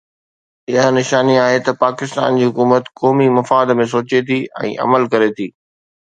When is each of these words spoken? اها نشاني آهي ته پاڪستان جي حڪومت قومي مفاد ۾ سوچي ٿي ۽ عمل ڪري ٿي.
اها 0.71 0.87
نشاني 0.97 1.35
آهي 1.45 1.59
ته 1.65 1.71
پاڪستان 1.83 2.29
جي 2.39 2.43
حڪومت 2.51 2.83
قومي 3.01 3.27
مفاد 3.37 3.67
۾ 3.81 3.85
سوچي 3.93 4.19
ٿي 4.31 4.39
۽ 4.69 4.71
عمل 4.87 5.03
ڪري 5.13 5.29
ٿي. 5.41 5.47